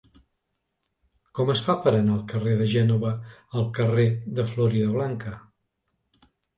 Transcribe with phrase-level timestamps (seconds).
[1.39, 3.13] Com es fa per anar del carrer de Gènova
[3.61, 4.09] al carrer
[4.41, 5.41] de Floridablanca?